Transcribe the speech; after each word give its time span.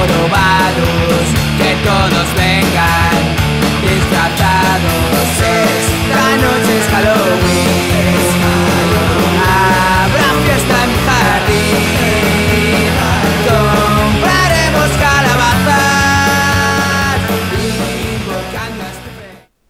jorobados, 0.00 1.24
que 1.58 1.70
todos 1.84 2.26
vengan 2.36 3.22
disfrazados. 3.84 5.28
Esta 5.40 6.26
noche 6.44 6.72
es 6.78 6.86
Halloween, 6.92 8.16
habrá 9.44 10.28
fiesta 10.44 10.76
en 10.84 10.90
mi 10.90 10.98
jardín. 11.08 12.92
Compraremos 13.48 14.90
calabazas. 15.04 16.00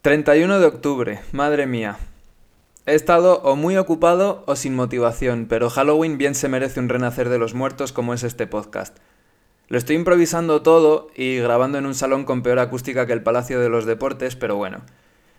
31 0.03 0.55
este 0.55 0.61
de 0.61 0.67
octubre, 0.67 1.21
madre 1.33 1.67
mía. 1.67 1.97
He 2.87 2.95
estado 2.95 3.41
o 3.43 3.57
muy 3.57 3.77
ocupado 3.77 4.43
o 4.47 4.57
sin 4.57 4.75
motivación, 4.75 5.47
pero 5.49 5.71
Halloween 5.71 6.19
bien 6.19 6.35
se 6.35 6.49
merece 6.49 6.81
un 6.81 6.89
renacer 6.89 7.29
de 7.29 7.39
los 7.39 7.55
muertos 7.55 7.93
como 7.93 8.15
es 8.15 8.23
este 8.23 8.47
podcast. 8.47 8.97
Lo 9.71 9.79
estoy 9.79 9.95
improvisando 9.95 10.63
todo 10.63 11.13
y 11.15 11.37
grabando 11.39 11.79
en 11.79 11.87
un 11.87 11.95
salón 11.95 12.25
con 12.25 12.43
peor 12.43 12.59
acústica 12.59 13.07
que 13.07 13.13
el 13.13 13.23
Palacio 13.23 13.61
de 13.61 13.69
los 13.69 13.87
Deportes, 13.87 14.35
pero 14.35 14.57
bueno. 14.57 14.81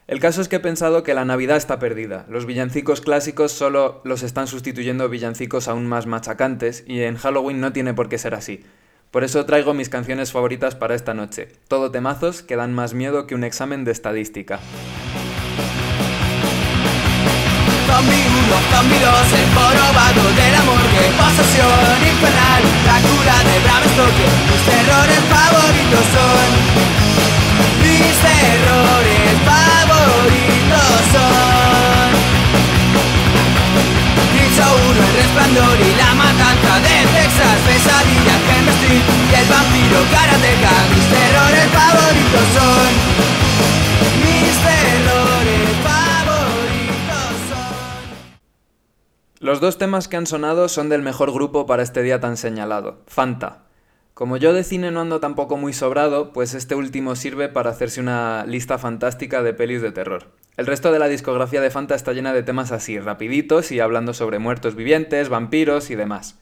El 0.07 0.21
caso 0.21 0.39
es 0.39 0.47
que 0.47 0.55
he 0.55 0.61
pensado 0.61 1.03
que 1.03 1.13
la 1.13 1.25
Navidad 1.25 1.57
está 1.57 1.79
perdida. 1.79 2.25
Los 2.29 2.45
villancicos 2.45 3.01
clásicos 3.01 3.51
solo 3.51 3.99
los 4.05 4.23
están 4.23 4.47
sustituyendo 4.47 5.09
villancicos 5.09 5.67
aún 5.67 5.85
más 5.85 6.07
machacantes 6.07 6.85
y 6.87 7.01
en 7.01 7.17
Halloween 7.17 7.59
no 7.59 7.73
tiene 7.73 7.93
por 7.93 8.07
qué 8.07 8.17
ser 8.17 8.33
así. 8.33 8.63
Por 9.11 9.25
eso 9.25 9.45
traigo 9.45 9.73
mis 9.73 9.89
canciones 9.89 10.31
favoritas 10.31 10.75
para 10.75 10.95
esta 10.95 11.13
noche, 11.13 11.49
todo 11.67 11.91
temazos 11.91 12.41
que 12.41 12.55
dan 12.55 12.73
más 12.73 12.93
miedo 12.93 13.27
que 13.27 13.35
un 13.35 13.43
examen 13.43 13.83
de 13.83 13.91
estadística. 13.91 14.61
Zombie 17.85 18.15
1, 18.15 18.55
zombie 18.71 18.99
2, 19.03 19.33
el 19.35 19.47
jorobado 19.53 20.23
de 20.31 20.47
la 20.51 20.63
morgue 20.63 21.11
Posesión 21.19 21.99
infernal, 22.07 22.21
la 22.21 22.21
cura 22.21 22.30
Mis 24.01 24.63
terrores 24.65 25.21
favoritos 25.29 26.05
son. 26.15 26.49
Mis 27.85 28.13
terrores 28.25 29.33
favoritos 29.45 31.01
son. 31.13 32.09
Grito 34.33 34.65
1, 34.89 35.05
el 35.05 35.13
resplandor 35.21 35.77
y 35.79 35.91
la 36.01 36.11
matanza 36.15 36.73
de 36.81 36.95
Texas 37.13 37.57
Pesadilla, 37.67 38.35
Henry 38.49 38.73
Street 38.73 39.05
y 39.05 39.33
el 39.37 39.47
vampiro 39.47 39.99
Karateka 40.11 40.75
Mis 40.95 41.07
terrores 41.13 41.67
favoritos 41.77 42.45
son. 42.57 42.89
Mis 44.25 44.53
terrores 44.65 45.69
favoritos 45.85 47.33
son. 47.49 47.75
Los 49.39 49.61
dos 49.61 49.77
temas 49.77 50.07
que 50.07 50.17
han 50.17 50.25
sonado 50.25 50.69
son 50.69 50.89
del 50.89 51.03
mejor 51.03 51.31
grupo 51.31 51.67
para 51.67 51.83
este 51.83 52.01
día 52.01 52.19
tan 52.19 52.35
señalado, 52.35 53.03
Fanta. 53.05 53.70
Como 54.13 54.37
yo 54.37 54.53
de 54.53 54.63
cine 54.63 54.91
no 54.91 55.01
ando 55.01 55.19
tampoco 55.19 55.55
muy 55.57 55.71
sobrado, 55.71 56.33
pues 56.33 56.53
este 56.53 56.75
último 56.75 57.15
sirve 57.15 57.47
para 57.47 57.69
hacerse 57.69 58.01
una 58.01 58.45
lista 58.45 58.77
fantástica 58.77 59.41
de 59.41 59.53
pelis 59.53 59.81
de 59.81 59.91
terror. 59.91 60.27
El 60.57 60.67
resto 60.67 60.91
de 60.91 60.99
la 60.99 61.07
discografía 61.07 61.61
de 61.61 61.71
Fanta 61.71 61.95
está 61.95 62.11
llena 62.11 62.33
de 62.33 62.43
temas 62.43 62.73
así, 62.73 62.99
rapiditos 62.99 63.71
y 63.71 63.79
hablando 63.79 64.13
sobre 64.13 64.37
muertos 64.37 64.75
vivientes, 64.75 65.29
vampiros 65.29 65.89
y 65.89 65.95
demás. 65.95 66.37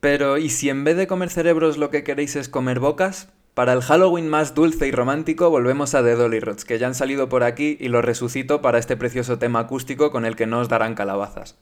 Pero, 0.00 0.38
¿y 0.38 0.48
si 0.48 0.70
en 0.70 0.82
vez 0.82 0.96
de 0.96 1.06
comer 1.06 1.28
cerebros 1.28 1.76
lo 1.76 1.90
que 1.90 2.02
queréis 2.02 2.34
es 2.34 2.48
comer 2.48 2.80
bocas? 2.80 3.28
Para 3.52 3.74
el 3.74 3.82
Halloween 3.82 4.28
más 4.28 4.54
dulce 4.54 4.86
y 4.86 4.92
romántico 4.92 5.50
volvemos 5.50 5.94
a 5.94 6.02
The 6.02 6.14
Dolly 6.14 6.40
Rods, 6.40 6.64
que 6.64 6.78
ya 6.78 6.86
han 6.86 6.94
salido 6.94 7.28
por 7.28 7.42
aquí 7.42 7.76
y 7.78 7.88
los 7.88 8.02
resucito 8.02 8.62
para 8.62 8.78
este 8.78 8.96
precioso 8.96 9.38
tema 9.38 9.60
acústico 9.60 10.10
con 10.10 10.24
el 10.24 10.36
que 10.36 10.46
no 10.46 10.60
os 10.60 10.70
darán 10.70 10.94
calabazas. 10.94 11.58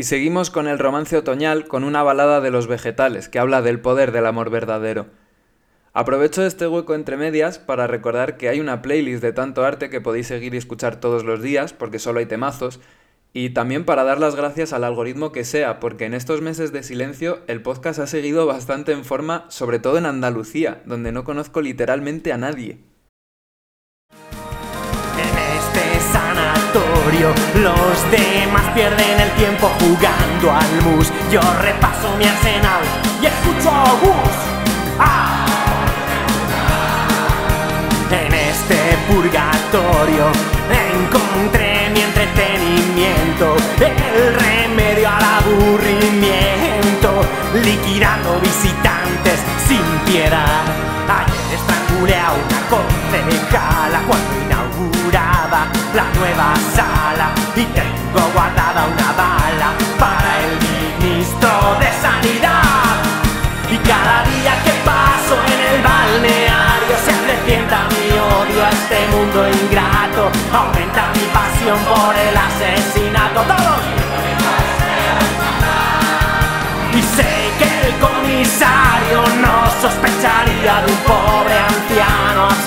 Y 0.00 0.04
seguimos 0.04 0.48
con 0.48 0.66
el 0.66 0.78
romance 0.78 1.14
otoñal 1.14 1.68
con 1.68 1.84
una 1.84 2.02
balada 2.02 2.40
de 2.40 2.50
los 2.50 2.66
vegetales 2.66 3.28
que 3.28 3.38
habla 3.38 3.60
del 3.60 3.80
poder 3.80 4.12
del 4.12 4.24
amor 4.24 4.48
verdadero. 4.48 5.08
Aprovecho 5.92 6.42
este 6.42 6.66
hueco 6.66 6.94
entre 6.94 7.18
medias 7.18 7.58
para 7.58 7.86
recordar 7.86 8.38
que 8.38 8.48
hay 8.48 8.60
una 8.60 8.80
playlist 8.80 9.22
de 9.22 9.34
tanto 9.34 9.62
arte 9.62 9.90
que 9.90 10.00
podéis 10.00 10.26
seguir 10.26 10.54
y 10.54 10.56
escuchar 10.56 11.00
todos 11.00 11.24
los 11.24 11.42
días 11.42 11.74
porque 11.74 11.98
solo 11.98 12.20
hay 12.20 12.24
temazos 12.24 12.80
Y 13.34 13.50
también 13.50 13.84
para 13.84 14.04
dar 14.04 14.18
las 14.18 14.36
gracias 14.36 14.72
al 14.72 14.84
algoritmo 14.84 15.32
que 15.32 15.44
sea, 15.44 15.80
porque 15.80 16.06
en 16.06 16.14
estos 16.14 16.40
meses 16.40 16.72
de 16.72 16.82
silencio 16.82 17.40
el 17.46 17.60
podcast 17.60 17.98
ha 17.98 18.06
seguido 18.06 18.46
bastante 18.46 18.92
en 18.92 19.04
forma, 19.04 19.44
sobre 19.50 19.80
todo 19.80 19.98
en 19.98 20.06
Andalucía, 20.06 20.80
donde 20.86 21.12
no 21.12 21.24
conozco 21.24 21.60
literalmente 21.60 22.32
a 22.32 22.38
nadie. 22.38 22.78
Los 27.12 28.10
demás 28.10 28.62
pierden 28.72 29.20
el 29.20 29.30
tiempo 29.32 29.68
jugando 29.80 30.52
al 30.52 30.82
mus. 30.82 31.12
Yo 31.30 31.40
repaso 31.60 32.16
mi 32.16 32.24
arsenal 32.24 32.82
y 33.20 33.26
escucho 33.26 33.70
a 33.70 33.90
Gus. 34.00 34.34
¡Ah! 34.98 35.46
En 38.12 38.32
este 38.32 38.76
purgatorio 39.08 40.30
encontré 40.70 41.90
mi 41.90 42.00
entretenimiento, 42.00 43.56
el 43.80 44.34
remedio 44.34 45.08
al 45.08 45.24
aburrimiento, 45.24 47.22
liquidando 47.54 48.38
visitantes 48.40 49.40
sin 49.66 49.82
piedad. 50.06 50.62
Ayer 51.08 51.58
estrangulé 51.58 52.16
a 52.16 52.32
una 52.32 52.60
concejala 52.68 54.00
la 56.00 56.18
nueva 56.18 56.54
sala 56.74 57.26
y 57.54 57.64
tengo 57.78 58.22
guardada 58.32 58.86
una 58.86 59.12
bala 59.20 59.70
para 59.98 60.30
el 60.44 60.52
ministro 60.66 61.50
de 61.80 61.90
Sanidad. 62.04 62.94
Y 63.70 63.76
cada 63.90 64.24
día 64.30 64.52
que 64.64 64.72
paso 64.90 65.34
en 65.52 65.60
el 65.70 65.82
balneario 65.82 66.94
se 67.04 67.12
acrecienta 67.18 67.78
mi 67.94 68.06
odio 68.38 68.64
a 68.64 68.70
este 68.70 68.98
mundo 69.12 69.38
ingrato, 69.48 70.22
aumenta 70.52 71.02
mi 71.16 71.26
pasión 71.38 71.78
por 71.84 72.14
el 72.16 72.36
asesinato. 72.48 73.09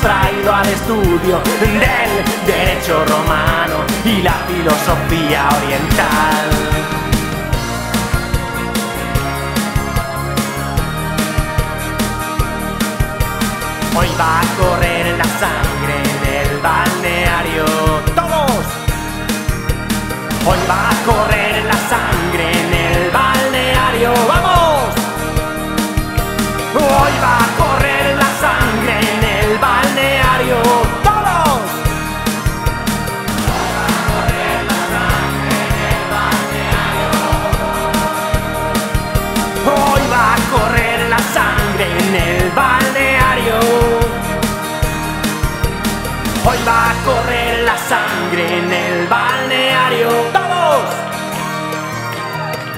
Abstraído 0.04 0.54
al 0.54 0.68
estudio 0.68 1.42
del 1.62 2.46
derecho 2.46 3.06
romano 3.06 3.86
y 4.04 4.22
la 4.22 4.34
filosofía 4.34 5.48
oriental. 5.64 6.83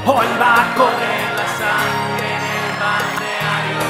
Hoy 0.08 0.28
va 0.40 0.62
a 0.62 0.76
correr 0.76 1.34
la 1.36 1.48
sangre 1.58 2.28
en 2.36 2.44
el 2.54 2.70
balneario. 2.80 3.82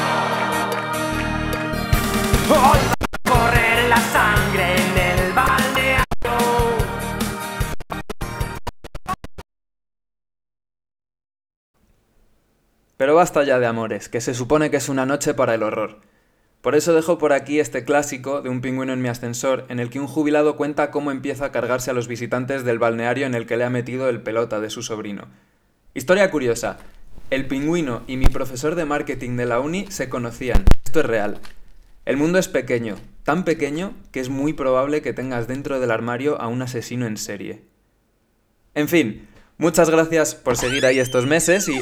Hoy 2.51 2.79
va 2.87 3.05
a 3.11 3.29
correr 3.29 3.89
la 3.89 3.97
sangre 3.97 4.75
en 4.77 4.97
el 4.97 5.33
balneario. 5.33 6.05
Pero 12.95 13.15
basta 13.15 13.43
ya 13.43 13.59
de 13.59 13.65
amores, 13.65 14.07
que 14.07 14.21
se 14.21 14.33
supone 14.33 14.71
que 14.71 14.77
es 14.77 14.87
una 14.87 15.05
noche 15.05 15.33
para 15.33 15.53
el 15.53 15.63
horror. 15.63 15.99
Por 16.61 16.75
eso 16.75 16.93
dejo 16.93 17.17
por 17.17 17.33
aquí 17.33 17.59
este 17.59 17.83
clásico 17.83 18.41
de 18.41 18.47
un 18.47 18.61
pingüino 18.61 18.93
en 18.93 19.01
mi 19.01 19.09
ascensor, 19.09 19.65
en 19.67 19.81
el 19.81 19.89
que 19.89 19.99
un 19.99 20.07
jubilado 20.07 20.55
cuenta 20.55 20.91
cómo 20.91 21.11
empieza 21.11 21.43
a 21.43 21.51
cargarse 21.51 21.91
a 21.91 21.93
los 21.93 22.07
visitantes 22.07 22.63
del 22.63 22.79
balneario 22.79 23.25
en 23.25 23.35
el 23.35 23.45
que 23.45 23.57
le 23.57 23.65
ha 23.65 23.69
metido 23.69 24.07
el 24.07 24.21
pelota 24.21 24.61
de 24.61 24.69
su 24.69 24.81
sobrino. 24.81 25.27
Historia 25.95 26.29
curiosa. 26.29 26.77
El 27.29 27.47
pingüino 27.47 28.03
y 28.05 28.17
mi 28.17 28.25
profesor 28.25 28.75
de 28.75 28.83
marketing 28.83 29.37
de 29.37 29.45
la 29.45 29.61
uni 29.61 29.87
se 29.87 30.09
conocían. 30.09 30.65
Esto 30.83 30.99
es 30.99 31.05
real. 31.05 31.39
El 32.03 32.17
mundo 32.17 32.37
es 32.37 32.49
pequeño, 32.49 32.97
tan 33.23 33.45
pequeño 33.45 33.93
que 34.11 34.19
es 34.19 34.27
muy 34.27 34.51
probable 34.51 35.01
que 35.01 35.13
tengas 35.13 35.47
dentro 35.47 35.79
del 35.79 35.91
armario 35.91 36.39
a 36.41 36.47
un 36.47 36.61
asesino 36.61 37.07
en 37.07 37.15
serie. 37.15 37.61
En 38.73 38.89
fin, 38.89 39.25
muchas 39.57 39.89
gracias 39.89 40.35
por 40.35 40.57
seguir 40.57 40.85
ahí 40.85 40.99
estos 40.99 41.25
meses 41.25 41.69
y... 41.69 41.81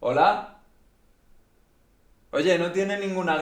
¿Hola? 0.00 0.60
Oye, 2.30 2.58
no 2.58 2.72
tiene 2.72 2.98
ninguna 2.98 3.40